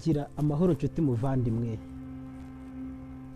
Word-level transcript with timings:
gira 0.00 0.28
amahoro 0.36 0.72
nshuti 0.72 1.00
muvandimwe. 1.02 1.78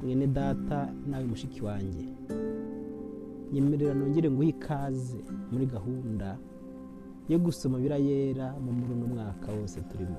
Mwene 0.02 0.26
data 0.26 0.88
nawe 1.10 1.24
mushiki 1.24 1.64
wanjye. 1.64 2.04
Nyemerera 3.52 3.94
nongere 3.94 4.30
nguhe 4.30 4.48
ikaze 4.48 5.18
muri 5.52 5.66
gahunda 5.66 6.38
yo 7.28 7.38
gusoma 7.38 7.78
birayera 7.78 8.54
mu 8.64 8.72
muri 8.72 8.92
uno 8.92 9.06
mwaka 9.06 9.52
wose 9.52 9.80
turimo. 9.80 10.16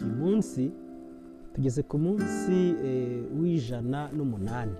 Uyu 0.00 0.14
munsi 0.16 0.72
tugeze 1.54 1.82
ku 1.82 1.98
munsi 1.98 2.56
w'ijana 3.38 4.08
n'umunani. 4.16 4.76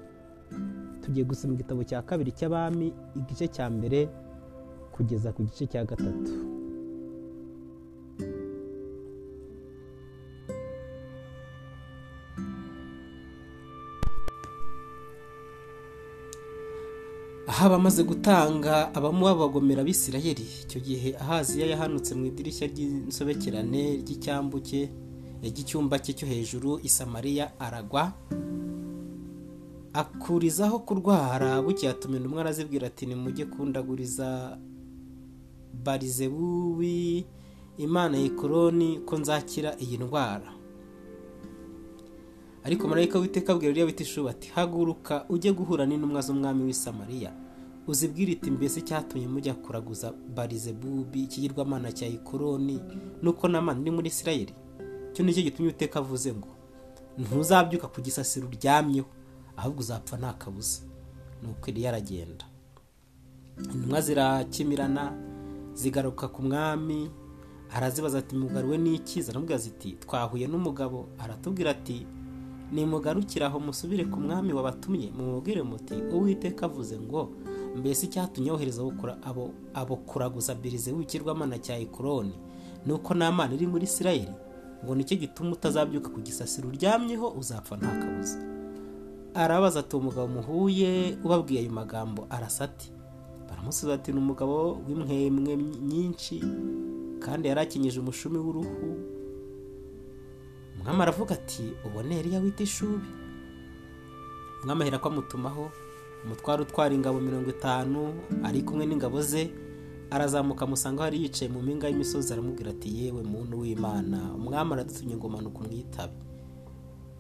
Tugiye 1.03 1.25
gusoma 1.25 1.55
igitabo 1.55 1.85
cya 1.85 2.03
kabiri 2.03 2.33
cy'abami 2.33 2.93
igice 3.17 3.49
cya 3.49 3.71
mbere 3.71 4.09
kugeza 4.93 5.33
ku 5.33 5.43
gice 5.45 5.67
cya 5.67 5.85
gatatu. 5.85 6.33
Aha 17.65 17.71
bamaze 17.81 18.03
gutanga 18.05 18.95
abamuha 18.95 19.35
bagomera 19.35 19.81
abisirayeli 19.81 20.45
icyo 20.69 20.81
gihe 20.85 21.17
ahaziya 21.17 21.67
yahanutse 21.73 22.13
mu 22.13 22.29
idirishya 22.29 22.69
ry'insobekerane 22.69 24.05
ry'icyambu 24.05 24.61
cye 24.61 24.93
ry'icyumba 25.41 25.97
cye 26.05 26.13
cyo 26.13 26.27
hejuru 26.29 26.77
isamariya 26.85 27.57
aragwa 27.57 28.13
akurizaho 29.97 30.79
kurwara. 30.85 31.63
Buke 31.65 31.87
yatuma 31.89 32.17
intumwa 32.21 32.41
arazibwira 32.45 32.87
ati 32.93 33.07
nimujye 33.09 33.45
kundaguriza 33.49 34.59
barizebubi 35.85 37.25
imana 37.81 38.19
yikoroni 38.21 39.01
ko 39.09 39.17
nzakira 39.17 39.73
iyi 39.81 39.97
ndwara. 40.05 40.53
Ariko 42.65 42.89
marayika 42.89 43.19
witeka 43.19 43.53
abwira 43.57 43.71
uriya 43.73 43.87
wita 43.87 44.03
ishuba 44.05 44.31
ati 44.37 44.53
haguruka 44.53 45.25
ujye 45.33 45.53
guhura 45.53 45.87
n'intumwa 45.89 46.21
z'umwami 46.21 46.65
w'isamariya 46.69 47.33
uzibwire 47.87 48.33
iti 48.33 48.51
mbese 48.51 48.81
cyatumye 48.81 49.29
mujya 49.29 49.55
kuraguza 49.55 50.13
barizebubi 50.35 51.23
ikigirwamana 51.25 51.93
cya 51.93 52.07
ikoroni 52.09 52.81
nuko 53.23 53.49
n'amana 53.49 53.81
iri 53.81 53.91
muri 53.91 54.09
isirayeli? 54.09 54.55
Icyo 55.13 55.25
ni 55.25 55.35
cyo 55.35 55.43
gitumye 55.43 55.71
uteka 55.71 55.99
avuze 56.01 56.33
ngo 56.35 56.49
ntuzabyuka 57.19 57.87
ku 57.89 58.01
gisasiro 58.01 58.49
uryamyeho 58.49 59.07
ahubwo 59.57 59.81
uzapfa 59.81 60.17
nta 60.17 60.33
kabuza. 60.33 60.81
Nuko 61.43 61.71
iriya 61.71 61.89
aragenda. 61.91 62.45
Intumwa 63.59 64.01
zirakimirana 64.01 65.13
zigaruka 65.75 66.29
ku 66.29 66.43
mwami 66.43 67.11
arazibaza 67.71 68.19
ati 68.19 68.35
mugaruwe 68.37 68.79
n'iki? 68.79 69.23
Zaramubwira 69.23 69.59
ziti 69.59 69.93
twahuye 70.03 70.47
n'umugabo. 70.49 71.09
Aratubwira 71.19 71.71
ati 71.71 72.07
nimugarukire 72.73 73.45
aho 73.47 73.61
musubire 73.61 74.05
ku 74.09 74.19
mwami 74.21 74.53
wabatumye 74.53 75.11
mumubwire 75.17 75.63
muti 75.63 75.95
uwiteka 75.95 76.67
avuze 76.67 76.99
ngo 76.99 77.31
mbese 77.77 78.07
icyatumye 78.07 78.49
yohereza 78.49 78.83
abo 79.75 79.97
kuraguza 79.97 80.55
birize 80.55 80.93
w'ikirwamana 80.93 81.59
cya 81.59 81.79
ikoroni 81.79 82.35
nuko 82.87 83.15
n'amana 83.15 83.55
iri 83.55 83.67
muri 83.67 83.85
isirayeli 83.85 84.35
ngo 84.85 84.95
ni 84.95 85.05
cyo 85.05 85.17
gituma 85.17 85.53
utazabyuka 85.57 86.09
ku 86.13 86.21
gisasiro 86.21 86.69
uryamyeho 86.69 87.29
uzapfa 87.41 87.77
nta 87.77 87.89
kabuza. 88.01 88.39
Arabaza 89.35 89.81
ati 89.81 89.97
umugabo 89.97 90.29
muhuye? 90.29 91.17
Ubabwiye 91.25 91.61
ayo 91.65 91.71
magambo 91.73 92.27
arasa 92.31 92.65
ati 92.69 92.93
baramusubiza 93.49 93.95
ati 93.97 94.13
ni 94.13 94.19
umugabo 94.21 94.77
w'imwemwe 94.87 95.57
nyinshi 95.91 96.37
kandi 97.25 97.49
yari 97.49 97.61
akenyije 97.61 97.99
umushumi 98.01 98.39
w'uruhu 98.39 98.89
umwami 100.77 101.03
aravuga 101.03 101.35
ati 101.35 101.65
ubone 101.87 102.21
Eliya 102.21 102.41
wita 102.45 102.63
ishubi? 102.63 103.09
Umwami 104.63 104.83
ahera 104.83 104.99
ko 105.01 105.09
amutumaho 105.09 105.71
umutwaro 106.25 106.63
utwara 106.63 106.95
ingabo 106.95 107.21
mirongo 107.21 107.51
itanu 107.51 108.15
ari 108.45 108.63
kumwe 108.63 108.87
n'ingabo 108.87 109.23
ze 109.23 109.51
arazamuka 110.11 110.65
amusanga 110.65 111.03
aho 111.03 111.05
yari 111.11 111.23
yicaye 111.23 111.49
mu 111.53 111.63
mpinga 111.63 111.89
y'imisozi 111.89 112.33
aramubwira 112.33 112.71
ati 112.71 112.89
yewe 112.99 113.23
muntu 113.23 113.59
w'imana 113.61 114.35
umwami 114.39 114.73
aradutumye 114.73 115.17
ngo 115.17 115.29
manuka 115.29 115.59
umwitabe. 115.61 116.15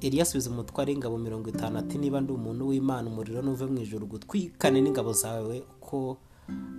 Eliya 0.00 0.22
asubiza 0.22 0.50
umutwaro 0.50 0.88
w'ingabo 0.92 1.18
mirongo 1.18 1.48
itanu 1.50 1.78
ati 1.78 1.98
niba 1.98 2.20
ndi 2.20 2.32
umuntu 2.32 2.68
w'imana 2.68 3.08
umuriro 3.10 3.42
nuve 3.42 3.66
mu 3.66 3.78
ijoro 3.82 4.06
gutwikane 4.06 4.80
n'ingabo 4.80 5.12
zawe 5.12 5.64
uko 5.80 6.16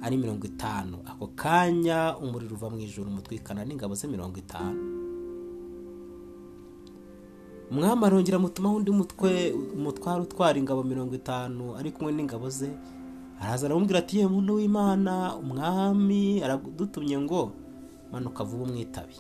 ari 0.02 0.18
mirongo 0.18 0.46
itanu. 0.46 0.98
Ako 1.06 1.28
kanya 1.36 2.18
umuriro 2.18 2.56
uva 2.56 2.70
mu 2.70 2.80
ijoro 2.80 3.10
umutwikana 3.10 3.66
n'ingabo 3.66 3.94
ze 3.96 4.08
mirongo 4.08 4.38
itanu. 4.38 4.78
Umwami 7.72 8.06
arongera 8.06 8.38
amutumaho 8.38 8.76
undi 8.76 8.92
mutwe 8.92 9.32
umutwaro 9.78 10.24
utwara 10.24 10.58
ingabo 10.60 10.84
mirongo 10.84 11.16
itanu 11.16 11.76
ari 11.78 11.92
kumwe 11.92 12.12
n'ingabo 12.14 12.50
ze. 12.50 12.70
Araza 13.42 13.66
aramubwira 13.68 14.00
ati 14.00 14.18
yewe 14.20 14.30
muntu 14.32 14.52
w'imana 14.60 15.36
umwami 15.36 16.44
aradutumye 16.46 17.18
ngo 17.20 17.52
manuka 18.12 18.44
vuba 18.44 18.64
umwitabe. 18.64 19.14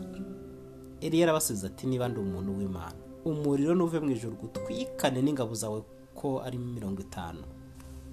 Eliya 1.01 1.25
arabasubiza 1.25 1.67
ati 1.67 1.83
niba 1.87 2.07
ndi 2.07 2.19
umuntu 2.19 2.51
w'imana. 2.57 2.95
Umuriro 3.25 3.75
nuve 3.75 3.99
mu 3.99 4.09
ijoro 4.15 4.35
gutwikane 4.39 5.19
n'ingabo 5.21 5.53
zawe 5.53 5.81
ko 6.15 6.39
ari 6.45 6.57
mirongo 6.57 7.01
itanu. 7.01 7.43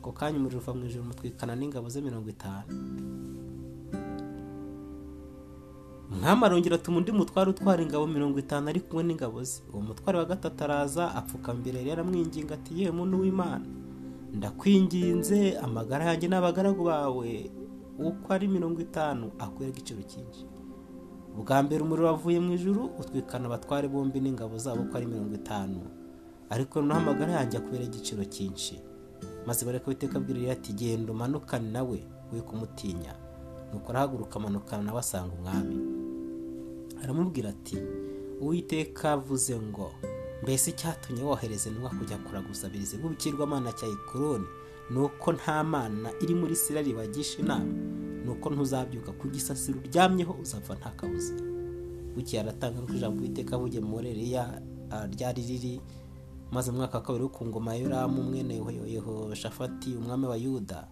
Ako 0.01 0.11
kanya 0.13 0.39
umuriro 0.41 0.59
uva 0.61 0.75
mu 0.75 0.83
ijoro 0.89 1.05
umutwikana 1.05 1.55
n'ingabo 1.55 1.87
ze 1.93 2.01
mirongo 2.01 2.29
itanu. 2.35 2.67
Umwami 6.13 6.45
arongera 6.45 6.77
atuma 6.77 6.99
undi 6.99 7.13
mutware 7.13 7.51
utwara 7.51 7.83
ingabo 7.83 8.07
mirongo 8.07 8.39
itanu 8.39 8.69
ari 8.69 8.81
kumwe 8.81 9.03
n'ingabo 9.05 9.43
ze. 9.45 9.63
Uwo 9.73 9.83
mutware 9.83 10.19
wa 10.19 10.25
gatatu 10.25 10.65
araza 10.65 11.15
apfuka 11.15 11.55
mbere 11.55 11.79
yari 11.79 11.91
aramwinginga 11.91 12.55
ati 12.55 12.71
yewe 12.81 12.93
muntu 12.93 13.21
w'imana 13.23 13.65
ndakwinginze 14.37 15.59
amagara 15.59 16.05
yanjye 16.05 16.29
n'abagaragu 16.29 16.85
bawe 16.85 17.51
uko 17.99 18.27
ari 18.33 18.49
mirongo 18.49 18.81
itanu 18.81 19.31
akwera 19.39 19.71
igiciro 19.73 20.03
cyinshi. 20.03 20.45
Ubwa 21.39 21.63
mbere 21.65 21.81
umuriro 21.83 22.07
wavuye 22.13 22.41
mu 22.41 22.53
ijuru 22.53 22.91
utwikana 23.01 23.47
abatware 23.49 23.89
bombi 23.89 24.21
n'ingabo 24.21 24.59
zabo 24.59 24.83
uko 24.85 24.97
ari 24.97 25.07
mirongo 25.07 25.35
itanu. 25.35 25.81
Ariko 26.53 26.81
noneho 26.81 27.01
amagara 27.01 27.33
yanjye 27.41 27.57
akwera 27.59 27.85
igiciro 27.85 28.25
cyinshi. 28.25 28.81
Maze 29.47 29.65
bareka 29.65 29.89
witeka 29.89 30.17
abwira 30.21 30.53
ati 30.53 30.73
genda 30.73 31.13
umanukane 31.13 31.71
nawe 31.73 31.99
we 32.33 32.41
kumutinya. 32.41 33.13
Nuko 33.73 33.89
arahaguruka 33.91 34.37
amanukana 34.37 34.83
nawe 34.83 34.99
asanga 35.01 35.33
umwami. 35.35 35.77
Aramubwira 37.03 37.49
ati 37.51 37.77
uwiteka 38.41 39.13
avuze 39.13 39.57
ngo 39.61 39.91
mbese 40.43 40.71
icyatumye 40.71 41.23
wohereza 41.23 41.69
intumwa 41.71 41.91
kujya 41.91 42.19
kuraguza 42.19 42.69
birize 42.69 42.97
nk'ubukirwamana 42.97 43.73
cya 43.73 43.87
ikoroni 43.89 44.47
ni 44.91 44.99
uko 44.99 45.33
nta 45.33 45.65
mana 45.65 46.11
iri 46.23 46.35
muri 46.35 46.57
sirari 46.57 46.93
bagisha 46.93 47.39
inama. 47.39 47.73
Ni 48.25 48.31
uko 48.31 48.51
ntuzabyuka 48.51 49.13
ku 49.13 49.29
gisasiro 49.29 49.79
uryamyeho 49.81 50.35
uzapfa 50.43 50.75
nta 50.75 50.91
kabuza. 50.91 51.35
Bukeye 52.15 52.43
aratanga 52.43 52.79
nk'uko 52.83 52.95
ijambo 52.95 53.19
uwiteka 53.23 53.57
avuge 53.57 53.81
muri 53.81 54.11
Eliya 54.11 54.63
ryari 55.15 55.43
riri 55.43 55.81
maze 56.53 56.71
mu 56.71 56.77
mwaka 56.79 56.99
wa 56.99 57.05
kabiri 57.05 57.23
wo 57.25 57.29
ku 57.31 57.47
ngoma 57.47 57.75
ya 57.75 57.81
yoramu 57.83 58.23
mwene 58.23 58.55
yehoshafati 58.87 59.95
umwami 59.97 60.27
wa 60.27 60.37
yuda 60.37 60.89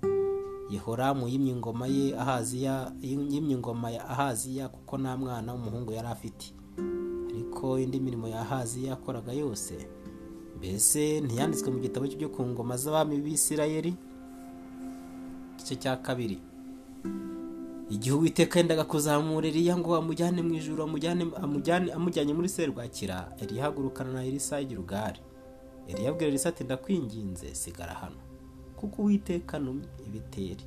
yehoramu 0.71 1.29
yimye 1.29 1.53
ingoma 1.53 1.87
ye 1.87 2.15
ahaziya 2.19 2.93
yimye 3.03 3.39
ingoma 3.55 3.91
ya 3.91 4.09
ahaziya 4.09 4.69
kuko 4.69 4.99
nta 4.99 5.17
mwana 5.17 5.53
w'umuhungu 5.53 5.93
yari 5.93 6.09
afite. 6.09 6.55
Ariko 7.31 7.79
indi 7.79 8.01
mirimo 8.01 8.29
ya 8.29 8.41
ahaziya 8.41 8.91
yakoraga 8.91 9.33
yose 9.33 9.75
mbese 10.59 11.21
ntiyanditswe 11.21 11.71
mu 11.71 11.79
gitabo 11.81 12.07
cyo 12.07 12.29
ku 12.29 12.43
ngoma 12.47 12.77
z'abami 12.77 13.17
b'isirayeli? 13.21 13.95
Igice 15.57 15.77
cya 15.77 15.97
kabiri. 15.97 16.39
Igihe 17.91 18.15
uwiteka 18.15 18.59
yendaga 18.59 18.85
kuzamura 18.85 19.49
Eliya 19.49 19.75
ngo 19.77 19.97
amujyane 19.97 20.43
mu 20.43 20.55
ijoro 20.55 20.85
amujyanye 20.87 22.33
muri 22.35 22.49
serwakira 22.49 23.33
Eliya 23.43 23.65
ahagurukana 23.67 24.13
na 24.13 24.25
elisa 24.25 24.61
y'irugari 24.63 25.19
Eliya 25.91 26.11
abwira 26.11 26.29
elisa 26.31 26.49
ati 26.49 26.65
ndakwinginze 26.65 27.55
sigara 27.55 27.95
hano. 27.95 28.17
Kuko 28.81 29.03
uwiteka 29.03 29.59
numye 29.59 29.85
ibiteri. 30.07 30.65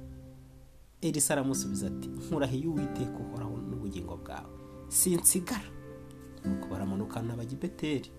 Elisa 1.02 1.34
aramusubiza 1.34 1.88
ati 1.88 2.08
nkurahiye 2.10 2.68
uwiteka 2.68 3.18
uhoraho 3.20 3.58
n'ubugingo 3.70 4.16
bwawe. 4.18 4.50
Sinsigara 4.88 5.70
nuko 6.46 6.68
baramanukana 6.72 7.36
bajya 7.36 7.58
i 7.58 7.62
beteri 7.62 8.10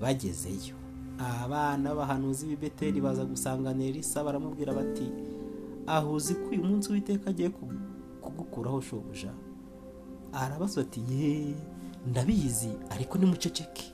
bagezeyo. 0.00 0.74
Abana 1.18 1.94
b'abahanuzi 1.94 2.46
b'i 2.46 2.56
beteri 2.56 3.00
baza 3.00 3.24
gusangana 3.24 3.84
elisa 3.84 4.24
baramubwira 4.24 4.74
bati 4.74 5.06
aho 5.86 6.12
uzi 6.14 6.34
ko 6.34 6.48
uyu 6.50 6.64
munsi 6.64 6.90
uwiteka 6.90 7.30
agiye 7.30 7.50
kugukuraho 8.22 8.80
shobuja? 8.80 9.32
Arabaza 10.32 10.80
ati 10.80 11.00
ye 11.10 11.54
ndabizi 12.06 12.70
ariko 12.90 13.18
nimuceceke. 13.18 13.92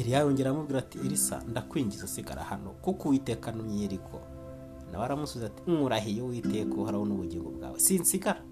Eliya 0.00 0.20
yongera 0.20 0.50
aramubwira 0.50 0.78
ati 0.78 0.98
elisa 0.98 1.42
ndakwinjiza 1.48 2.04
usigara 2.04 2.42
hano 2.44 2.70
kuko 2.70 3.08
uwiteka 3.08 3.52
numye 3.52 3.80
yeriko 3.82 4.20
nawe 4.92 5.04
aramusubiza 5.04 5.46
ati 5.46 5.62
nkurahiye 5.70 6.22
uwiteka 6.22 6.74
uhoraho 6.74 7.04
n'ubugingo 7.06 7.50
bwawe. 7.50 7.78
Sinsigara. 7.80 8.42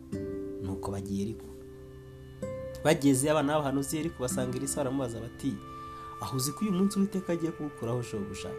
Nuko 0.63 0.91
bagiye 0.93 1.23
ariko 1.25 1.47
bageze 2.85 3.31
abana 3.31 3.53
b'abahanuzi 3.55 3.99
ariko 3.99 4.17
basanga 4.23 4.57
irisa 4.57 4.77
baramubaza 4.81 5.21
bati 5.21 5.51
aho 6.23 6.37
uzi 6.37 6.53
ko 6.53 6.61
uyu 6.65 6.73
munsi 6.73 6.99
witeka 7.01 7.33
agiye 7.33 7.53
kuwukuraho 7.53 8.03
shobuja? 8.03 8.51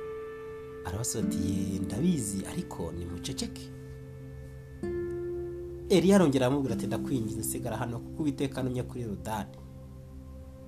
Arabasaba 0.86 1.28
ati 1.28 1.38
"Ye, 1.38 1.80
ndabizi 1.80 2.46
ariko 2.52 2.92
nimuceceke. 2.92 3.66
Eliya 5.90 6.16
arongera 6.16 6.46
aramubwira 6.48 6.76
ati 6.76 6.88
ndakwinginze 6.88 7.44
sigara 7.44 7.78
hano 7.78 8.00
kuko 8.00 8.24
uwiteka 8.24 8.62
anumye 8.62 8.84
kuri 8.84 9.02
Yorodani. 9.02 9.56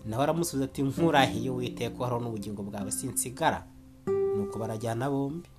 Nawe 0.06 0.24
aramusubiza 0.24 0.66
ati 0.66 0.84
nkurahiye 0.84 1.50
uwiteka 1.50 1.96
uharaho 2.00 2.22
n'ubugingo 2.24 2.64
bwawe 2.64 2.92
sinsigara. 2.92 3.64
Nuko 4.38 4.60
barajyana 4.60 5.10
bombi. 5.10 5.50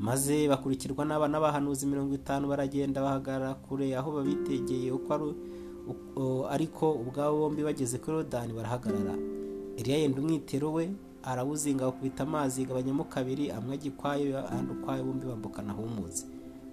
Maze 0.00 0.48
bakurikirwa 0.48 1.04
n'abana 1.04 1.40
b'abahanuzi 1.40 1.86
mirongo 1.86 2.14
itanu 2.14 2.48
baragenda 2.48 3.00
bahagarara 3.02 3.54
kure 3.54 3.96
aho 3.96 4.12
babitegeye 4.12 4.92
uko 4.92 5.12
ari 5.14 5.34
ariko 6.50 6.92
ubwabo 6.92 7.38
bombi 7.38 7.62
bageze 7.62 7.98
kuri 7.98 8.16
Yorodani 8.16 8.52
barahagarara. 8.52 9.14
Eliya 9.76 9.98
yenda 9.98 10.20
umwitero 10.20 10.72
we 10.72 10.90
arawuzinga 11.22 11.84
bakubita 11.84 12.22
amazi 12.22 12.62
igabanyamo 12.62 13.04
kabiri 13.04 13.50
amwe 13.50 13.74
ajya 13.74 13.90
ukwayo 13.92 14.38
ahandi 14.38 14.72
ukwayo 14.72 15.04
bombi 15.04 15.26
bambukana 15.26 15.72
ahumuze. 15.72 16.26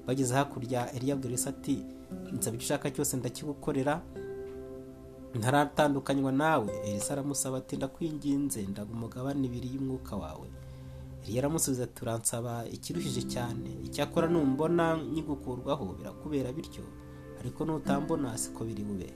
Bageze 0.07 0.33
hakurya 0.35 0.91
abwira 0.91 1.27
Elisa 1.27 1.49
ati 1.49 1.83
nsaba 2.33 2.55
icyo 2.55 2.65
ushaka 2.65 2.91
cyose 2.91 3.17
ndakigukorera 3.17 4.01
ntaratandukanywa 5.35 6.31
nawe. 6.31 6.71
Elisa 6.85 7.13
aramusaba 7.13 7.57
ati 7.57 7.77
ndakwinginze 7.77 8.61
ndaga 8.71 8.91
umugabane 8.91 9.47
ibiri 9.47 9.67
y'umwuka 9.75 10.15
wawe. 10.15 10.47
Eliya 11.23 11.39
aramusubiza 11.41 11.83
ati 11.83 11.99
uransaba 12.03 12.65
ikiruhije 12.71 13.21
cyane. 13.33 13.69
Icyakora 13.85 14.27
numbona 14.27 14.97
nyigukurwaho 15.13 15.85
birakubera 15.97 16.51
bityo. 16.51 16.83
Ariko 17.39 17.65
nutambona 17.65 18.37
siko 18.37 18.63
biri 18.65 18.83
bube. 18.83 19.09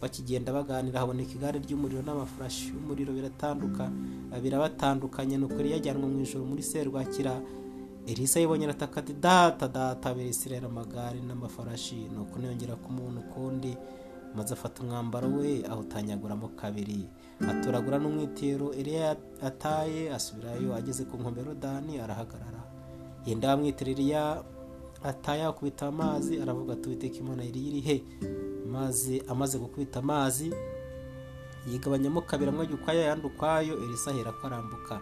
Bakigenda 0.00 0.52
baganira 0.52 1.00
haboneka 1.00 1.32
igare 1.32 1.58
ry'umuriro 1.64 2.02
n'amafurashi 2.02 2.68
y'umuriro 2.74 3.12
biratanduka 3.12 3.88
birabatandukanye 4.42 5.36
nuko 5.38 5.54
Eliya 5.60 5.76
ajyanwa 5.76 6.08
mu 6.08 6.20
ijoro 6.20 6.44
muri 6.44 6.62
serwakira. 6.62 7.40
Elisa 8.06 8.40
yibonye 8.40 8.64
arataka 8.68 9.00
data 9.02 9.68
data 9.68 10.10
amagare 10.68 11.20
n'amafarashi. 11.24 12.08
Nuko 12.12 12.36
ntiyongera 12.38 12.76
kumubona 12.76 13.20
ukundi 13.20 13.72
maze 14.36 14.54
afata 14.54 14.82
umwambaro 14.82 15.28
we 15.28 15.62
awutanyaguramo 15.70 16.48
kabiri. 16.56 17.08
Atoragura 17.50 17.98
n'umwitero 17.98 18.72
Eliya 18.72 19.16
ataye 19.42 20.12
asubirayo 20.14 20.74
ageze 20.74 21.04
ku 21.04 21.16
nkombe 21.16 21.40
ya 21.40 21.46
Yorodani 21.46 21.98
arahagarara. 21.98 22.62
Yenda 23.26 23.52
amwitero 23.52 23.90
Eliya 23.90 24.42
ataye 25.02 25.42
akubita 25.44 25.86
amazi 25.86 26.40
aravuga 26.42 26.72
ati 26.72 26.88
uwiteka 26.88 27.16
imana 27.18 27.44
iri 27.44 27.80
he? 27.80 27.96
Maze 28.70 29.22
amaze 29.28 29.58
gukubita 29.58 29.98
amazi 30.00 30.50
yigabanyamo 31.70 32.20
kabiri 32.22 32.50
amwe 32.50 32.64
ajya 32.64 32.74
ukwayo 32.76 33.00
ayandi 33.00 33.26
ukwayo 33.26 33.74
Elisa 33.84 34.10
ahera 34.10 34.32
ko 34.32 34.46
arambuka. 34.46 35.00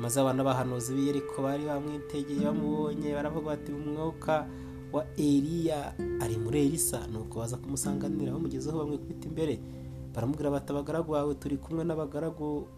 Maze 0.00 0.20
abana 0.20 0.42
b'abahanuzi 0.44 0.94
b'i 0.94 1.06
Yeriko 1.08 1.42
bari 1.42 1.64
bamwitegeye 1.64 2.44
bamubonye 2.44 3.14
baravuga 3.14 3.46
bati 3.56 3.72
umwuka 3.72 4.46
wa 4.92 5.04
Eliya 5.16 5.92
ari 6.20 6.36
muri 6.36 6.66
Elisa 6.66 7.06
nuko 7.06 7.38
baza 7.40 7.56
kumusanganira 7.56 8.32
bamugezeho 8.32 8.78
bamwikubita 8.78 9.28
imbere 9.28 9.58
baramubwira 10.14 10.50
bati 10.50 10.68
abagaragu 10.72 11.12
bawe 11.12 11.34
turi 11.34 11.56
kumwe 11.56 11.84
n'abagaragu 11.84 12.68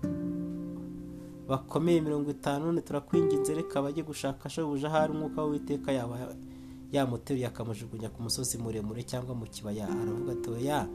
bakomeye 1.49 2.01
mirongo 2.01 2.31
itanu 2.31 2.67
none 2.67 2.81
turakwinginze 2.81 3.55
reka 3.55 3.83
bajye 3.83 4.03
gushaka 4.03 4.49
shobuja 4.49 4.89
ahari 4.89 5.13
umwuka 5.13 5.43
w'uwiteka 5.43 5.93
yaba 5.93 6.17
yamuteruye 6.93 7.47
akamujugunya 7.47 8.09
ku 8.09 8.23
musozi 8.23 8.59
muremure 8.59 9.03
cyangwa 9.03 9.35
mu 9.35 9.45
kibaya. 9.51 9.89
Aravuga 9.91 10.33
ati 10.33 10.49
oya 10.51 10.87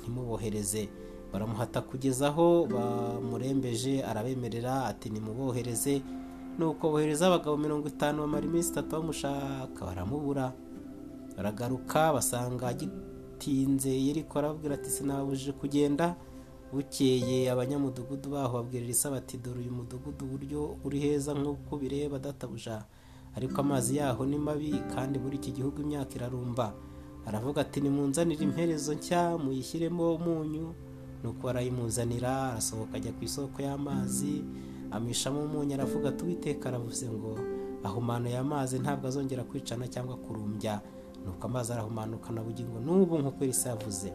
ntimubohereze 0.00 0.88
baramuhata 1.32 1.80
kugeza 1.84 2.28
aho 2.28 2.66
bamurembeje 2.66 4.02
arabemerera 4.02 4.86
ati 4.88 5.10
nimubohereze. 5.10 6.02
Nuko 6.58 6.90
bohereza 6.90 7.26
abagabo 7.26 7.56
mirongo 7.56 7.88
itanu 7.88 8.22
bamara 8.22 8.44
iminsi 8.46 8.70
itatu 8.72 8.90
bamushaka 8.96 9.80
baramubura 9.86 10.52
baragaruka 11.36 12.12
basanga 12.12 12.68
agitinze 12.68 13.90
yeriko 13.90 14.38
arababwira 14.38 14.74
ati 14.74 14.90
sinabujije 14.90 15.52
kugenda 15.52 16.14
bukeye. 16.72 17.50
Abanyamudugudu 17.50 18.30
baho 18.30 18.52
babwira 18.62 18.84
Elisa 18.84 19.10
bati 19.10 19.38
dore 19.38 19.60
uyu 19.60 19.72
mudugudu 19.72 20.24
uburyo 20.24 20.76
uri 20.84 20.98
heza 21.00 21.34
nk'uko 21.34 21.76
bireba 21.76 22.18
databuja. 22.18 22.84
Ariko 23.36 23.60
amazi 23.60 23.96
yaho 23.96 24.26
ni 24.26 24.38
mabi 24.38 24.76
kandi 24.94 25.18
muri 25.18 25.36
iki 25.36 25.52
gihugu 25.52 25.80
imyaka 25.82 26.14
irarumba. 26.16 26.72
Aravuga 27.26 27.60
ati 27.60 27.80
nimunzanire 27.80 28.44
imperezo 28.44 28.94
nshya 28.94 29.38
muyishyiremo 29.38 30.14
umunyu. 30.14 30.74
Nuko 31.24 31.40
barayimuzanira 31.46 32.52
arasohoka 32.52 32.96
ajya 32.96 33.12
ku 33.12 33.24
isoko 33.24 33.62
y'amazi. 33.62 34.44
Amishamo 34.92 35.42
umunyu 35.44 35.74
aravuga 35.74 36.08
ati 36.08 36.24
uwiteka 36.24 36.68
aravuze 36.68 37.08
ngo 37.10 37.38
ahumanuye 37.84 38.38
amazi 38.38 38.78
ntabwo 38.78 39.08
azongera 39.08 39.44
kwicana 39.44 39.88
cyangwa 39.88 40.16
kurumbya. 40.16 40.80
Nuko 41.24 41.46
amazi 41.46 41.72
arahumanukana 41.72 42.42
bugingo. 42.42 42.80
N'ubu 42.80 43.18
nk'uko 43.18 43.44
Elisa 43.44 43.68
yavuze 43.70 44.12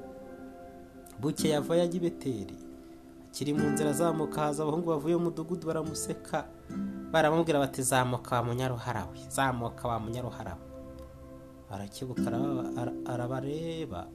buke 1.19 1.49
yava 1.49 1.75
yajya 1.75 1.97
i 1.97 1.99
beteri 2.03 2.57
akiri 3.31 3.53
mu 3.53 3.69
nzira 3.69 3.89
azamuka 3.93 4.41
haza 4.41 4.63
abahungu 4.63 4.89
bavuye 4.89 5.15
mu 5.15 5.23
mudugudu 5.29 5.67
baramuseka. 5.67 6.45
Baramubwira 7.11 7.59
bati 7.59 7.81
zamuka 7.83 8.35
wa 8.35 8.43
munyaruhara 8.43 9.05
we 9.11 9.19
zamuka 9.29 9.87
wa 9.87 9.99
munyaruhara 9.99 10.53
we 10.57 11.75
arakebuka 11.75 12.21
araba- 12.27 12.71
ara- 12.81 12.97
arabareba. 13.05 14.07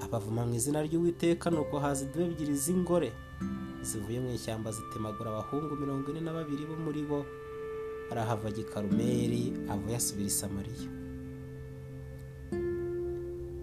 Abavuma 0.00 0.46
mu 0.46 0.54
izina 0.54 0.82
ry'uwiteka 0.82 1.50
nuko 1.50 1.78
haza 1.78 2.04
idubu 2.04 2.24
ebyiri 2.32 2.54
z'ingore. 2.56 3.12
Zivuye 3.82 4.20
mu 4.20 4.30
ishyamba 4.30 4.70
zitemagura 4.72 5.30
abahungu 5.30 5.76
mirongo 5.76 6.10
ine 6.10 6.20
na 6.20 6.32
babiri 6.32 6.64
bo 6.66 6.76
muri 6.76 7.02
bo. 7.02 7.26
Arahava 8.10 8.48
ajya 8.48 8.62
i 8.62 8.68
karumeli 8.72 9.42
avuye 9.72 9.96
asubira 9.96 10.28
i 10.28 10.30
samariya. 10.30 10.88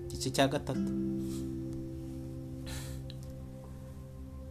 Igice 0.09 0.29
cya 0.35 0.47
gatatu. 0.47 0.91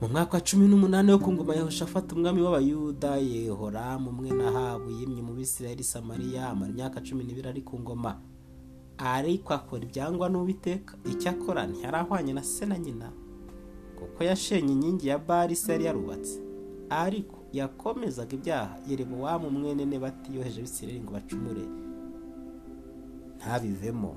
Mu 0.01 0.07
mwaka 0.09 0.35
wa 0.39 0.41
cumi 0.41 0.69
n'umunani 0.69 1.11
wo 1.13 1.19
ku 1.19 1.33
ngoma 1.33 1.55
ya 1.59 1.67
umwami 2.15 2.41
w'abayuda 2.43 3.17
yehoramu 3.19 4.13
mwene 4.13 4.47
ahabu 4.47 4.91
yimye 4.91 5.23
mu 5.23 5.35
bisirayeli 5.35 5.83
samariya 5.85 6.49
amara 6.51 6.71
imyaka 6.71 7.03
cumi 7.03 7.25
n'ibiri 7.25 7.49
ari 7.49 7.63
ku 7.67 7.75
ngoma. 7.81 8.15
Ariko 8.99 9.55
akora 9.55 9.83
ibyangwa 9.83 10.31
n'uwiteka. 10.31 10.95
Icyo 11.05 11.31
akora 11.31 11.67
ntiyari 11.67 11.97
ahwanye 11.99 12.33
na 12.33 12.43
se 12.43 12.67
na 12.67 12.79
nyina. 12.79 13.11
Kuko 13.99 14.19
yashenye 14.29 14.73
inkingi 14.73 15.09
ya 15.11 15.19
bari 15.29 15.55
se 15.63 15.69
yari 15.73 15.85
yarubatse. 15.89 16.35
Ariko 17.05 17.37
yakomezaga 17.59 18.33
ibyaha 18.39 18.75
yerebowamu 18.89 19.47
mwene 19.57 19.83
nebati 19.91 20.29
yoheje 20.37 20.59
abisirayeli 20.61 21.01
ngo 21.05 21.13
bacumure. 21.17 21.65
Ntabivemo. 23.39 24.13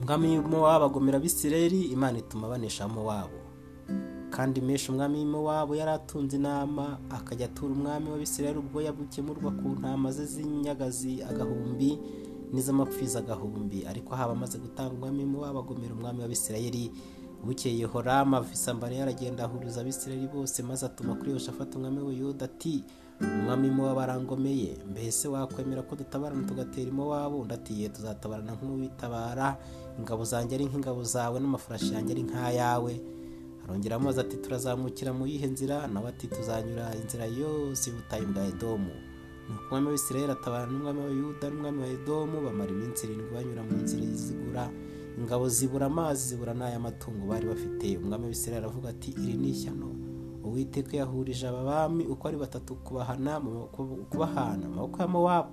Umwami 0.00 0.26
w'Imowabu 0.32 0.84
agomera 0.88 1.16
abisirayeli 1.18 1.80
imana 1.94 2.16
ituma 2.22 2.50
banesha 2.52 2.82
wabo 3.08 3.37
kandi 4.38 4.60
mesha 4.62 4.92
umwami 4.92 5.18
w'Imowabu 5.18 5.74
yari 5.74 5.90
atunze 5.98 6.36
intama 6.38 6.98
akajya 7.10 7.46
atura 7.50 7.74
umwami 7.74 8.06
w'abisirayeli 8.10 8.58
ubwoya 8.62 8.92
bukemurwa 8.94 9.50
ku 9.58 9.68
ntama 9.78 10.12
ze 10.14 10.24
z'inyagazi 10.32 11.22
agahumbi 11.26 11.98
n'iz'amapfizi 12.54 13.18
agahumbi. 13.18 13.82
Ariko 13.90 14.14
haba 14.14 14.32
amaze 14.38 14.58
gutanga 14.62 14.94
umwami 14.94 15.18
w'Imowabu 15.26 15.58
agomera 15.58 15.92
umwami 15.94 16.22
w'abisirayeli. 16.22 16.84
Bukeye 17.44 17.78
Yehoramu 17.82 18.36
ava 18.36 18.50
i 18.52 18.56
Samariya 18.56 19.02
aragenda 19.02 19.44
ahuriza 19.44 19.80
abisirayeli 19.80 20.26
bose 20.30 20.62
maze 20.62 20.86
atuma 20.86 21.14
kuri 21.18 21.30
Yehoshafati 21.34 21.76
umwami 21.76 21.98
w'Uyuda 22.06 22.44
ati 22.46 22.84
umwami 23.20 23.68
w'Imowabu 23.68 24.00
arangomeye 24.00 24.78
mbese 24.90 25.28
wakwemera 25.28 25.82
ko 25.82 25.96
dutabarana 25.98 26.46
tugatera 26.46 26.86
Imowabu? 26.90 27.42
Undi 27.42 27.54
ati 27.54 27.82
ye 27.82 27.88
tuzatabarana 27.90 28.54
nk'uwitabara 28.54 29.58
ingabo 29.98 30.22
zanjye 30.24 30.54
ari 30.54 30.64
nk'ingabo 30.70 31.02
zawe 31.02 31.36
n'amafarashi 31.42 31.94
yanjye 31.94 32.12
ari 32.14 32.22
nk'ayawe. 32.22 32.94
Arongera 33.68 33.96
amazi 33.96 34.20
ati 34.20 34.36
turazamukira 34.36 35.12
mu 35.12 35.26
yihe 35.26 35.46
nzira? 35.46 35.86
Nawe 35.86 36.08
ati 36.08 36.26
tuzanyura 36.26 36.94
inzira 36.96 37.26
yose 37.26 37.90
y'ubutayu 37.90 38.26
bwa 38.32 38.44
edomu. 38.44 38.92
Nuko 39.48 39.64
umwami 39.68 39.88
w'isirayeli 39.92 40.32
atabarana 40.32 40.72
n'umwami 40.72 41.00
wa 41.00 41.10
yuda 41.10 41.46
n'umwami 41.50 41.78
wa 41.82 41.88
edomu 41.88 42.36
bamara 42.44 42.70
iminsi 42.70 43.06
irindwi 43.06 43.30
banyura 43.34 43.62
mu 43.62 43.76
nzira 43.82 44.06
zigura 44.14 44.64
ingabo 45.18 45.48
zibura 45.48 45.86
amazi 45.86 46.28
zibura 46.28 46.52
n'ay'amatungo 46.54 47.26
bari 47.28 47.46
bafite. 47.48 47.96
Umwami 48.00 48.24
w'isirayeli 48.28 48.64
aravuga 48.64 48.88
ati 48.88 49.10
iri 49.10 49.34
ni 49.36 49.48
ishyano. 49.50 49.88
Uwiteka 50.44 50.96
yahurije 50.96 51.48
aba 51.48 51.62
bami 51.64 52.04
uko 52.06 52.28
ari 52.28 52.36
batatu 52.36 52.74
kubahana 52.76 53.40
kubahana 54.10 54.64
amaboko 54.66 54.96
ya 55.02 55.08
mowabu. 55.08 55.52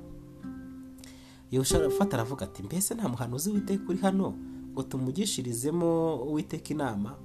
Yehoshafati 1.52 2.14
aravuga 2.16 2.46
ati 2.46 2.64
mbese 2.64 2.96
nta 2.96 3.08
muhanuzi 3.10 3.50
w'iteka 3.52 3.84
uri 3.90 3.98
hano? 4.00 4.34
Ngo 4.72 4.84
tumugishirizemo 4.84 6.16
uwiteka 6.24 6.70
inama. 6.74 7.16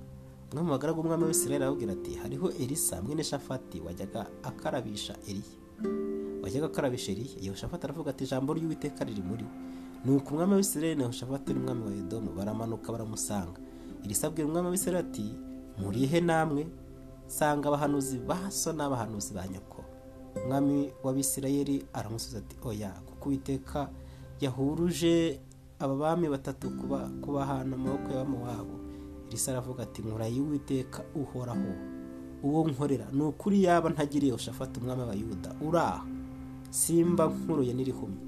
Umwe 0.53 0.63
mu 0.65 0.71
bagaragu 0.75 1.01
umwami 1.01 1.25
w'isirayeli 1.31 1.65
arababwira 1.65 1.93
ati 1.93 2.13
hariho 2.23 2.47
elisa 2.63 3.03
mwene 3.03 3.25
shafati 3.25 3.81
wajyaga 3.81 4.27
akarabisha 4.43 5.15
eriya 5.31 5.55
wajyaga 6.43 6.67
akarabisha 6.67 7.13
eriya 7.13 7.37
yehoshafati 7.45 7.83
aravuga 7.85 8.11
ati 8.11 8.25
ijambo 8.25 8.55
ry'uwiteka 8.55 9.05
riri 9.05 9.23
muri 9.23 9.45
we. 9.45 9.51
Nuko 10.05 10.29
umwami 10.35 10.55
w'isirayeli 10.55 10.97
na 10.99 11.03
yehoshafati 11.07 11.55
n'umwami 11.55 11.83
wa 11.87 11.93
edomu 12.03 12.31
baramanuka 12.33 12.93
baramusanga 12.93 13.61
elisa 14.05 14.27
abwira 14.27 14.49
umwami 14.49 14.69
w'isirayeli 14.69 15.09
ati 15.09 15.27
murihe 15.79 16.21
namwe. 16.21 16.67
Sanga 17.27 17.69
abahanuzi 17.69 18.19
ba 18.19 18.51
so 18.51 18.73
n'abahanuzi 18.73 19.31
ba 19.35 19.47
nyoko. 19.47 19.85
Umwami 20.43 20.91
w'abisirayeli 21.05 21.87
aramusubiza 21.93 22.39
ati 22.43 22.57
oya 22.69 22.91
kuko 23.07 23.29
uwiteka 23.29 23.91
yahuruje 24.41 25.41
aba 25.79 25.95
bami 25.95 26.27
batatu 26.29 26.71
kubahana 27.23 27.77
amaboko 27.77 28.09
y'abamuwabo 28.11 28.75
elisa 29.31 29.53
aravuga 29.53 29.83
ati 29.83 30.03
uwiteka 30.43 31.03
uhoraho 31.15 31.73
uwo 32.43 32.69
nkorera 32.69 33.07
ni 33.13 33.23
ukuri 33.23 33.65
yaba 33.65 33.91
ntagiriye 33.91 34.33
ushafata 34.33 34.81
umwami 34.81 35.03
wa 35.03 35.15
yuda? 35.15 35.51
Uraha 35.69 36.03
simba 36.71 37.27
nkuruye 37.27 37.73
n'irihumye 37.75 38.23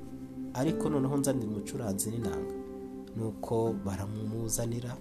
ariko 0.54 0.88
noneho 0.90 1.16
nzanira 1.16 1.48
umucuranzi 1.48 2.10
n'inanga. 2.10 2.54
Nuko 3.16 3.74
baramumuzanira 3.84 4.96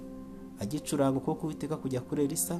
agicuranga 0.59 1.17
ukuboko 1.17 1.45
uwiteka 1.47 1.77
kujya 1.77 2.01
kuri 2.01 2.23
elisa. 2.23 2.59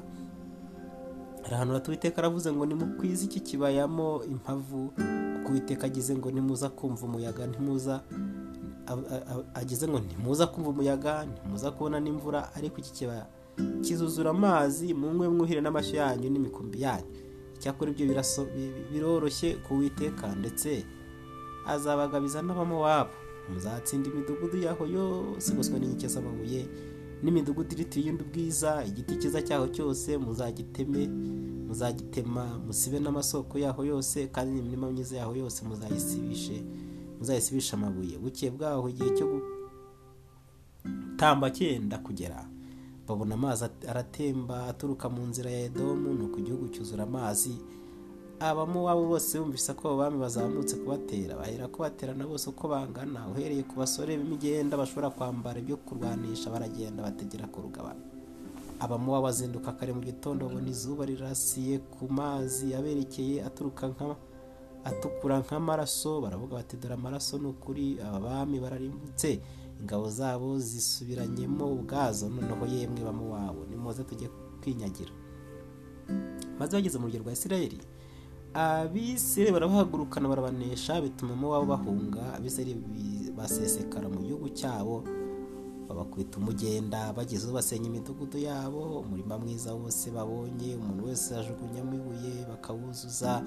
Arahanura 1.44 1.78
ati 1.78 1.88
uwiteka 1.90 2.18
aravuze 2.18 2.52
ngo 2.52 2.66
nimukwize 2.66 3.24
iki 3.24 3.40
kibayamo 3.40 4.24
impavu. 4.24 4.92
Kuko 5.36 5.50
uwiteka 5.50 5.86
agize 5.86 6.16
ngo 6.16 6.30
nimuza 6.30 6.68
kumva 6.70 7.06
umuyaga 7.06 7.46
ntimuza 7.46 8.00
agize 9.54 9.88
ngo 9.88 9.98
ntimuza 10.00 10.46
kumva 10.46 10.70
umuyaga 10.70 11.26
ntimuza 11.26 11.70
kubona 11.70 12.00
n'imvura 12.00 12.54
ariko 12.56 12.76
iki 12.80 12.92
kibaya 12.92 13.26
kizuzura 13.84 14.30
amazi 14.30 14.94
munywe 14.94 15.28
mwuhire 15.28 15.60
n'amashyi 15.60 15.96
yanyu 15.96 16.28
n'imikumbi 16.30 16.80
yanyu. 16.82 17.10
Icyakora 17.56 17.90
ibyo 17.92 18.06
biroroshye 18.92 19.48
ku 19.64 19.74
witeka 19.78 20.26
ndetse 20.34 20.84
azabagabiza 21.66 22.42
n'abamuwabo 22.42 23.10
muzatsinda 23.52 24.08
imidugudu 24.10 24.56
yaho 24.66 24.84
yose 24.86 25.52
igoswe 25.52 25.76
n'inkike 25.78 26.08
z'amabuye 26.08 26.62
n'imidugudu 27.22 27.70
iritiye 27.74 28.02
iyindi 28.04 28.22
ubwiza 28.26 28.70
igiti 28.88 29.14
cyiza 29.20 29.40
cyaho 29.46 29.66
cyose 29.74 30.18
muzagiteme 30.18 31.02
muzagitema 31.68 32.44
musibe 32.66 32.98
n'amasoko 33.00 33.54
yaho 33.58 33.84
yose 33.84 34.26
kandi 34.34 34.58
imirima 34.58 34.90
myiza 34.90 35.16
yaho 35.22 35.34
yose 35.36 35.58
muzayisibishe. 35.68 36.56
Muzayisibisha 37.18 37.76
amabuye. 37.76 38.18
Bukeye 38.18 38.50
bwaho 38.52 38.88
igihe 38.88 39.10
cyo 39.16 39.26
gutamba 41.12 41.50
cyenda 41.50 41.98
kugera. 41.98 42.48
Babona 43.06 43.34
amazi 43.34 43.64
aratemba 43.88 44.66
aturuka 44.66 45.08
mu 45.08 45.26
nzira 45.26 45.50
ya 45.50 45.60
edomu 45.66 46.14
ni 46.14 46.22
uko 46.24 46.38
igihugu 46.38 46.68
cyuzura 46.68 47.02
amazi. 47.04 47.54
Abamuwabo 48.40 49.06
bose 49.06 49.38
bumvise 49.38 49.74
ko 49.74 49.88
abo 49.88 49.96
bami 49.98 50.18
bazamutse 50.18 50.76
kubatera. 50.76 51.36
Bahera 51.36 51.68
ko 51.68 51.82
baterana 51.82 52.26
bose 52.26 52.50
uko 52.50 52.68
bangana. 52.68 53.28
Uhereye 53.30 53.62
ku 53.62 53.74
basore 53.78 54.16
b'imigenda 54.18 54.76
bashobora 54.76 55.10
kwambara 55.10 55.58
ibyo 55.62 55.76
kurwanisha 55.76 56.50
baragenda 56.50 57.02
bategera 57.02 57.46
ku 57.46 57.60
rugabano. 57.62 58.02
Abamuwabo 58.82 59.24
bazinduka 59.30 59.72
kare 59.78 59.92
mu 59.94 60.00
gitondo 60.02 60.46
babona 60.50 60.66
izuba 60.70 61.06
rirasiye 61.06 61.78
ku 61.78 62.10
mazi 62.10 62.74
aberekeye 62.74 63.44
aturuka 63.46 63.86
nka 63.94 64.16
atukura 64.84 65.38
nk'amaraso 65.40 66.20
baravuga 66.20 66.54
bati 66.58 66.76
dore 66.76 66.94
amaraso 66.94 67.38
ni 67.38 67.46
ukuri 67.48 68.00
aba 68.00 68.18
bami 68.20 68.60
bararimbutse 68.60 69.40
ingabo 69.80 70.10
zabo 70.10 70.58
zisubiranyemo 70.58 71.66
ubwazo 71.72 72.28
noneho 72.28 72.66
yemwe 72.66 73.00
bamuwabo 73.04 73.66
nimuze 73.70 74.04
tujye 74.04 74.28
kwinyagira. 74.62 75.10
Maze 76.58 76.72
bageze 76.76 76.98
mu 76.98 77.06
rugero 77.06 77.22
rwa 77.24 77.32
isirayeli 77.32 77.78
abisirayeli 78.54 79.52
barabahagurukana 79.54 80.28
barabanesha 80.28 81.00
bituma 81.00 81.34
muwabo 81.36 81.66
bahunga 81.66 82.34
abisirayeli 82.34 83.30
basesekara 83.36 84.08
mu 84.08 84.20
gihugu 84.22 84.48
cyabo 84.52 85.02
babakubita 85.88 86.38
umugenda 86.38 87.12
bageze 87.12 87.48
basenya 87.52 87.86
imidugudu 87.88 88.38
yabo 88.38 89.00
umurima 89.00 89.38
mwiza 89.38 89.74
wose 89.74 90.10
babonye 90.10 90.76
umuntu 90.76 91.04
wese 91.06 91.34
yajugunyamo 91.34 91.94
ibuye 91.96 92.32
bakawuzuza 92.50 93.42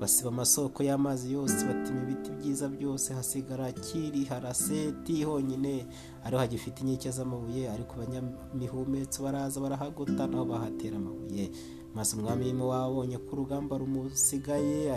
basiba 0.00 0.28
amasoko 0.28 0.82
y'amazi 0.82 1.32
yose 1.32 1.66
batema 1.66 2.02
ibiti 2.02 2.30
byiza 2.30 2.68
byose 2.68 3.14
hasigara 3.14 3.72
kiri 3.72 4.24
haraseti 4.24 5.24
honyine. 5.24 5.86
Ariho 6.24 6.38
hagifite 6.40 6.80
inkike 6.80 7.10
z'amabuye 7.10 7.70
ariko 7.70 7.94
abanyamihumetso 7.94 9.22
baraza 9.22 9.60
barahagota 9.60 10.26
naho 10.26 10.44
bahatera 10.44 10.96
amabuye. 10.96 11.50
Maze 11.94 12.16
umwami 12.16 12.52
wabonye 12.54 13.18
ko 13.18 13.30
urugamba 13.32 13.78
rumusigaye 13.78 14.92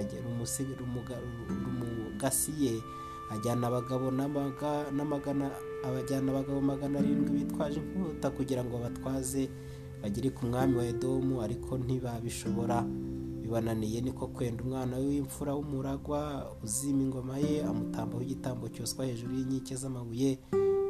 rumugasiye. 1.66 2.82
Ajyana 3.32 3.68
abagabo 3.68 4.12
n'amagana 4.12 5.52
abajyana 5.88 6.32
abagabo 6.32 6.62
magana 6.62 7.00
arindwi 7.00 7.32
bitwaje 7.48 7.80
inkota 7.80 8.30
kugira 8.30 8.64
ngo 8.64 8.78
batwaze 8.78 9.50
bagere 10.04 10.30
ku 10.36 10.46
mwami 10.46 10.76
wa 10.78 10.86
edomu 10.86 11.42
ariko 11.42 11.78
ntibabishobora. 11.78 12.84
Bibananiye 13.52 14.00
niko 14.02 14.28
kwenda 14.32 14.64
umwana 14.64 14.96
w'imfura 14.98 15.52
w'umuragwa 15.54 16.20
uzima 16.64 17.02
ingoma 17.04 17.36
ye 17.38 17.60
amutambaho 17.68 18.24
igitambo 18.24 18.70
cyoswa 18.72 19.06
hejuru 19.06 19.36
y'inkike 19.36 19.76
z'amabuye 19.76 20.40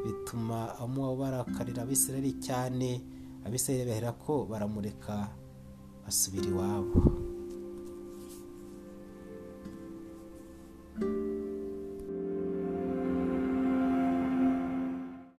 bituma 0.05 0.77
amuwabo 0.79 1.15
barakarira 1.21 1.81
abisirayeli 1.83 2.33
cyane. 2.45 3.01
Abisirayeli 3.45 3.89
bahera 3.89 4.11
ko 4.13 4.45
baramureka 4.45 5.33
basubira 6.05 6.45
iwabo. 6.53 7.20